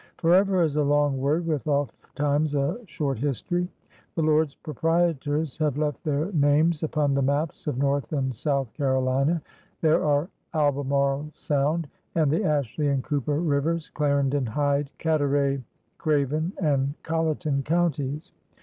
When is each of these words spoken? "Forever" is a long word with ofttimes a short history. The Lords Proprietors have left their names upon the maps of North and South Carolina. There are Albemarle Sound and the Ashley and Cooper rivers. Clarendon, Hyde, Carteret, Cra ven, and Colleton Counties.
"Forever" 0.17 0.63
is 0.63 0.77
a 0.77 0.83
long 0.83 1.19
word 1.19 1.45
with 1.45 1.67
ofttimes 1.67 2.55
a 2.55 2.79
short 2.87 3.19
history. 3.19 3.67
The 4.15 4.23
Lords 4.23 4.55
Proprietors 4.55 5.59
have 5.59 5.77
left 5.77 6.03
their 6.03 6.31
names 6.33 6.81
upon 6.81 7.13
the 7.13 7.21
maps 7.21 7.67
of 7.67 7.77
North 7.77 8.11
and 8.11 8.33
South 8.33 8.73
Carolina. 8.73 9.43
There 9.81 10.03
are 10.03 10.27
Albemarle 10.55 11.29
Sound 11.35 11.87
and 12.15 12.31
the 12.31 12.43
Ashley 12.43 12.87
and 12.87 13.03
Cooper 13.03 13.39
rivers. 13.39 13.91
Clarendon, 13.91 14.47
Hyde, 14.47 14.89
Carteret, 14.97 15.61
Cra 15.99 16.25
ven, 16.25 16.51
and 16.59 16.95
Colleton 17.03 17.61
Counties. 17.61 18.31